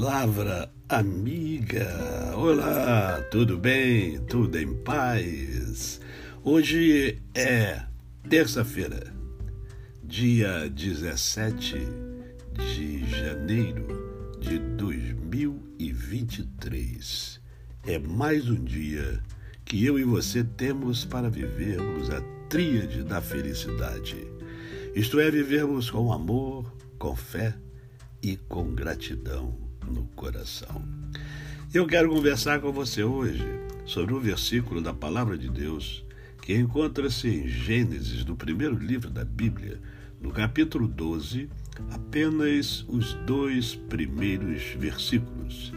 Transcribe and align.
Palavra 0.00 0.72
amiga. 0.88 1.86
Olá, 2.34 3.20
tudo 3.30 3.58
bem? 3.58 4.18
Tudo 4.20 4.58
em 4.58 4.74
paz? 4.76 6.00
Hoje 6.42 7.18
é 7.34 7.82
terça-feira, 8.26 9.12
dia 10.02 10.70
17 10.70 11.76
de 12.54 13.04
janeiro 13.10 13.86
de 14.40 14.58
2023. 14.58 17.38
É 17.86 17.98
mais 17.98 18.48
um 18.48 18.64
dia 18.64 19.22
que 19.66 19.84
eu 19.84 19.98
e 19.98 20.04
você 20.04 20.42
temos 20.42 21.04
para 21.04 21.28
vivermos 21.28 22.08
a 22.08 22.22
tríade 22.48 23.02
da 23.02 23.20
felicidade. 23.20 24.16
Isto 24.94 25.20
é, 25.20 25.30
vivermos 25.30 25.90
com 25.90 26.10
amor, 26.10 26.74
com 26.98 27.14
fé 27.14 27.54
e 28.22 28.38
com 28.38 28.74
gratidão 28.74 29.69
no 29.88 30.04
coração. 30.16 30.82
Eu 31.72 31.86
quero 31.86 32.10
conversar 32.10 32.60
com 32.60 32.72
você 32.72 33.04
hoje 33.04 33.44
sobre 33.86 34.14
um 34.14 34.20
versículo 34.20 34.80
da 34.80 34.92
Palavra 34.92 35.38
de 35.38 35.48
Deus 35.48 36.04
que 36.40 36.56
encontra-se 36.56 37.28
em 37.28 37.46
Gênesis, 37.46 38.24
no 38.24 38.34
primeiro 38.34 38.76
livro 38.76 39.10
da 39.10 39.24
Bíblia, 39.24 39.80
no 40.20 40.32
capítulo 40.32 40.88
12, 40.88 41.48
apenas 41.92 42.84
os 42.88 43.14
dois 43.26 43.74
primeiros 43.74 44.62
versículos, 44.76 45.72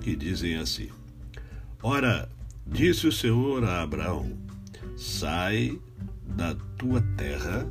que 0.00 0.14
dizem 0.14 0.56
assim: 0.56 0.90
Ora, 1.82 2.28
disse 2.66 3.06
o 3.06 3.12
Senhor 3.12 3.64
a 3.64 3.82
Abraão: 3.82 4.36
Sai 4.96 5.80
da 6.36 6.54
tua 6.76 7.00
terra, 7.16 7.66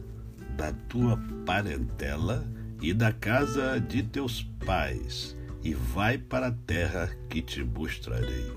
da 0.58 0.72
tua 0.74 1.18
parentela 1.46 2.46
e 2.82 2.94
da 2.94 3.12
casa 3.12 3.80
de 3.80 4.04
teus 4.04 4.44
pais, 4.66 5.36
e 5.64 5.74
vai 5.74 6.18
para 6.18 6.48
a 6.48 6.52
terra 6.52 7.10
que 7.30 7.42
te 7.42 7.64
mostrarei. 7.64 8.52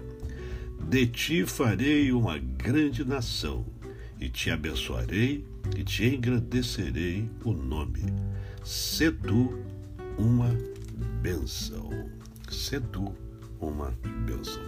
De 0.88 1.06
ti 1.06 1.46
farei 1.46 2.12
uma 2.12 2.38
grande 2.38 3.04
nação, 3.04 3.64
e 4.22 4.28
te 4.28 4.50
abençoarei 4.50 5.44
e 5.76 5.82
te 5.82 6.04
engrandecerei 6.04 7.28
o 7.44 7.52
nome. 7.52 8.04
Se 8.64 9.10
tu 9.10 9.58
uma 10.16 10.56
benção. 11.20 11.90
Se 12.48 12.80
tu 12.80 13.12
uma 13.60 13.92
benção. 14.24 14.62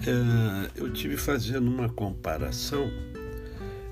É, 0.00 0.70
eu 0.74 0.92
tive 0.92 1.16
fazendo 1.16 1.68
uma 1.68 1.88
comparação 1.88 2.90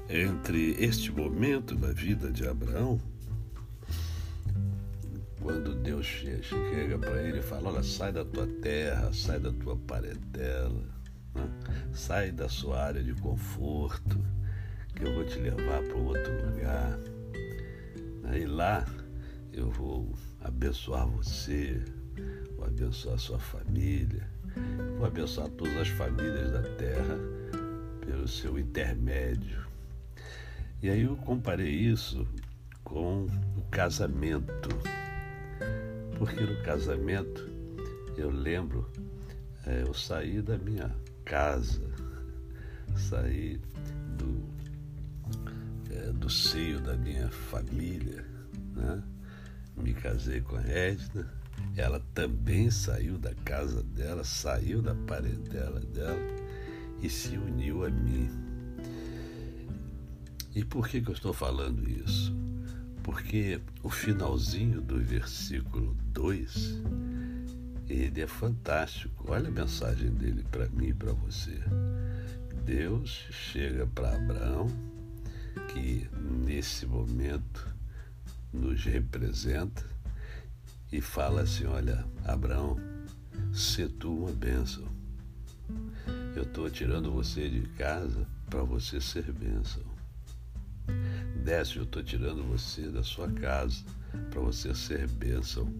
entre 0.08 0.76
este 0.82 1.12
momento 1.12 1.76
da 1.76 1.92
vida 1.92 2.30
de 2.30 2.46
Abraão 2.46 3.00
Deus 5.96 6.06
chega 6.42 6.98
para 6.98 7.22
ele 7.22 7.38
e 7.38 7.42
fala: 7.42 7.70
Olha, 7.70 7.82
sai 7.82 8.12
da 8.12 8.22
tua 8.22 8.46
terra, 8.60 9.10
sai 9.14 9.40
da 9.40 9.50
tua 9.50 9.76
parentela, 9.76 10.82
né? 11.34 11.48
sai 11.94 12.30
da 12.30 12.50
sua 12.50 12.82
área 12.82 13.02
de 13.02 13.14
conforto, 13.14 14.22
que 14.94 15.04
eu 15.04 15.14
vou 15.14 15.24
te 15.24 15.38
levar 15.38 15.82
para 15.82 15.96
outro 15.96 16.50
lugar. 16.50 16.98
Aí 18.24 18.44
lá 18.44 18.84
eu 19.54 19.70
vou 19.70 20.14
abençoar 20.42 21.06
você, 21.06 21.82
vou 22.56 22.66
abençoar 22.66 23.18
sua 23.18 23.38
família, 23.38 24.28
vou 24.98 25.06
abençoar 25.06 25.48
todas 25.48 25.78
as 25.78 25.88
famílias 25.88 26.52
da 26.52 26.62
terra 26.74 27.18
pelo 28.04 28.28
seu 28.28 28.58
intermédio. 28.58 29.64
E 30.82 30.90
aí 30.90 31.02
eu 31.02 31.16
comparei 31.16 31.70
isso 31.70 32.28
com 32.84 33.24
o 33.56 33.62
casamento. 33.70 34.68
Porque 36.18 36.40
no 36.40 36.62
casamento, 36.62 37.48
eu 38.16 38.30
lembro, 38.30 38.90
é, 39.66 39.82
eu 39.82 39.92
saí 39.92 40.40
da 40.40 40.56
minha 40.56 40.94
casa, 41.24 41.82
saí 42.96 43.60
do, 44.16 44.42
é, 45.92 46.12
do 46.12 46.30
seio 46.30 46.80
da 46.80 46.96
minha 46.96 47.28
família, 47.28 48.24
né? 48.74 49.02
me 49.76 49.92
casei 49.92 50.40
com 50.40 50.56
a 50.56 50.62
Edna, 50.62 51.30
ela 51.76 52.00
também 52.14 52.70
saiu 52.70 53.18
da 53.18 53.34
casa 53.34 53.82
dela, 53.82 54.24
saiu 54.24 54.80
da 54.80 54.94
parentela 54.94 55.80
dela 55.80 56.18
e 57.02 57.10
se 57.10 57.36
uniu 57.36 57.84
a 57.84 57.90
mim. 57.90 58.30
E 60.54 60.64
por 60.64 60.88
que, 60.88 61.02
que 61.02 61.10
eu 61.10 61.14
estou 61.14 61.34
falando 61.34 61.86
isso? 61.86 62.34
Porque 63.06 63.60
o 63.84 63.88
finalzinho 63.88 64.80
do 64.80 64.98
versículo 64.98 65.96
2 66.08 66.82
ele 67.88 68.20
é 68.20 68.26
fantástico. 68.26 69.26
Olha 69.28 69.46
a 69.46 69.52
mensagem 69.52 70.10
dele 70.10 70.44
para 70.50 70.68
mim 70.70 70.88
e 70.88 70.92
para 70.92 71.12
você. 71.12 71.56
Deus 72.64 73.28
chega 73.30 73.86
para 73.86 74.16
Abraão, 74.16 74.66
que 75.68 76.10
nesse 76.20 76.84
momento 76.84 77.72
nos 78.52 78.84
representa, 78.84 79.84
e 80.90 81.00
fala 81.00 81.42
assim: 81.42 81.66
Olha, 81.66 82.04
Abraão, 82.24 82.76
se 83.52 83.86
tu 83.86 84.24
uma 84.24 84.32
bênção. 84.32 84.84
Eu 86.34 86.42
estou 86.42 86.68
tirando 86.68 87.12
você 87.12 87.48
de 87.48 87.68
casa 87.68 88.26
para 88.50 88.64
você 88.64 89.00
ser 89.00 89.30
bênção 89.30 89.95
desce, 91.46 91.76
eu 91.76 91.84
estou 91.84 92.02
tirando 92.02 92.42
você 92.42 92.88
da 92.88 93.04
sua 93.04 93.30
casa 93.30 93.84
para 94.30 94.40
você 94.40 94.74
ser 94.74 95.06
bênção 95.06 95.72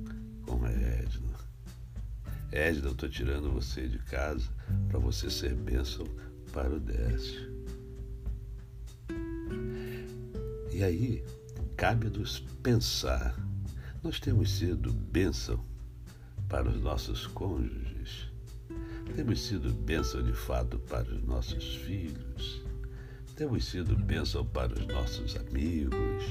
com 0.46 0.64
a 0.64 0.70
Edna. 0.70 1.34
Edna, 2.52 2.86
eu 2.86 2.92
estou 2.92 3.08
tirando 3.08 3.50
você 3.50 3.88
de 3.88 3.98
casa 3.98 4.48
para 4.88 5.00
você 5.00 5.28
ser 5.28 5.56
bênção 5.56 6.06
para 6.52 6.72
o 6.72 6.78
Décio. 6.78 7.50
E 10.72 10.84
aí, 10.84 11.24
cabe-nos 11.76 12.38
pensar. 12.62 13.36
Nós 14.04 14.20
temos 14.20 14.48
sido 14.52 14.92
bênção 14.92 15.60
para 16.48 16.68
os 16.68 16.80
nossos 16.80 17.26
cônjuges. 17.26 18.30
Temos 19.16 19.44
sido 19.44 19.74
bênção 19.74 20.22
de 20.22 20.32
fato 20.32 20.78
para 20.78 21.12
os 21.12 21.24
nossos 21.24 21.74
filhos 21.74 22.55
temos 23.36 23.66
sido 23.66 23.94
bênção 23.94 24.46
para 24.46 24.72
os 24.72 24.86
nossos 24.86 25.36
amigos, 25.36 26.24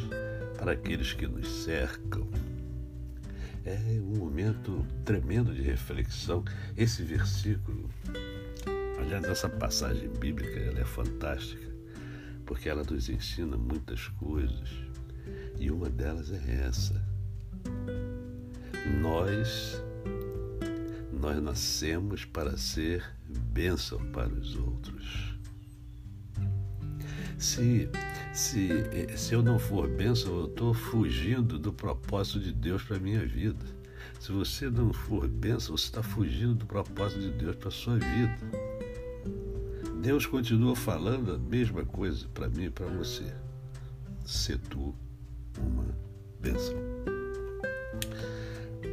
para 0.57 0.71
aqueles 0.71 1.13
que 1.13 1.27
nos 1.27 1.47
cercam. 1.47 2.27
É 3.63 3.77
um 4.01 4.17
momento 4.17 4.83
tremendo 5.05 5.53
de 5.53 5.61
reflexão. 5.61 6.43
Esse 6.75 7.03
versículo, 7.03 7.87
aliás, 8.99 9.23
essa 9.25 9.47
passagem 9.47 10.09
bíblica, 10.09 10.59
ela 10.59 10.79
é 10.79 10.83
fantástica, 10.83 11.69
porque 12.43 12.69
ela 12.69 12.83
nos 12.83 13.07
ensina 13.07 13.55
muitas 13.55 14.07
coisas. 14.07 14.69
E 15.59 15.69
uma 15.69 15.89
delas 15.89 16.31
é 16.31 16.65
essa. 16.67 17.05
Nós 18.99 19.79
nós 21.13 21.41
nascemos 21.41 22.25
para 22.25 22.57
ser 22.57 23.03
bênção 23.27 23.99
para 24.11 24.27
os 24.27 24.55
outros. 24.55 25.34
Se, 27.37 27.89
se, 28.33 28.69
se 29.17 29.33
eu 29.33 29.43
não 29.43 29.59
for 29.59 29.89
bênção, 29.89 30.39
eu 30.39 30.45
estou 30.45 30.73
fugindo 30.73 31.59
do 31.59 31.73
propósito 31.73 32.39
de 32.39 32.51
Deus 32.51 32.83
para 32.83 32.97
a 32.97 32.99
minha 32.99 33.25
vida. 33.25 33.65
Se 34.19 34.31
você 34.31 34.69
não 34.69 34.93
for 34.93 35.27
bênção, 35.27 35.75
você 35.75 35.85
está 35.85 36.01
fugindo 36.01 36.55
do 36.55 36.65
propósito 36.65 37.21
de 37.21 37.31
Deus 37.31 37.55
para 37.55 37.67
a 37.67 37.71
sua 37.71 37.97
vida. 37.97 38.37
Deus 40.01 40.25
continua 40.25 40.75
falando 40.75 41.33
a 41.33 41.37
mesma 41.37 41.83
coisa 41.83 42.27
para 42.33 42.47
mim 42.47 42.65
e 42.65 42.69
para 42.69 42.85
você. 42.85 43.25
Se 44.23 44.57
tu 44.57 44.95
uma 45.59 45.85
bênção. 46.39 46.75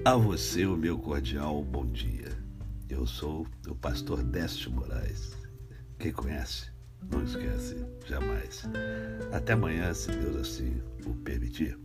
A 0.05 0.17
você 0.17 0.67
o 0.67 0.77
meu 0.77 0.99
cordial 0.99 1.63
bom 1.63 1.87
dia. 1.87 2.37
Eu 2.89 3.07
sou 3.07 3.47
o 3.69 3.75
pastor 3.75 4.23
Décio 4.23 4.71
Moraes. 4.71 5.37
Quem 5.99 6.13
conhece? 6.13 6.72
Não 7.11 7.23
esquece, 7.25 7.85
jamais. 8.07 8.65
Até 9.33 9.53
amanhã, 9.53 9.93
se 9.95 10.11
Deus 10.13 10.37
assim 10.37 10.83
o 11.07 11.15
permitir. 11.15 11.79